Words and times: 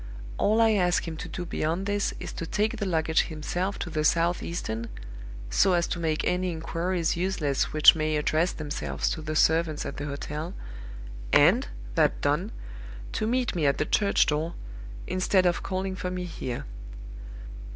All 0.39 0.59
I 0.61 0.71
ask 0.71 1.07
him 1.07 1.15
to 1.17 1.29
do 1.29 1.45
beyond 1.45 1.85
this 1.85 2.11
is 2.19 2.33
to 2.33 2.47
take 2.47 2.77
the 2.77 2.87
luggage 2.87 3.25
himself 3.25 3.77
to 3.77 3.91
the 3.91 4.03
Southeastern 4.03 4.87
(so 5.51 5.73
as 5.73 5.85
to 5.89 5.99
make 5.99 6.23
any 6.25 6.49
inquiries 6.51 7.15
useless 7.15 7.71
which 7.71 7.93
may 7.93 8.15
address 8.17 8.51
themselves 8.51 9.11
to 9.11 9.21
the 9.21 9.35
servants 9.35 9.85
at 9.85 9.97
the 9.97 10.05
hotel) 10.05 10.55
and, 11.31 11.67
that 11.93 12.19
done, 12.19 12.51
to 13.11 13.27
meet 13.27 13.53
me 13.53 13.67
at 13.67 13.77
the 13.77 13.85
church 13.85 14.25
door, 14.25 14.55
instead 15.05 15.45
of 15.45 15.61
calling 15.61 15.95
for 15.95 16.09
me 16.09 16.23
here. 16.23 16.65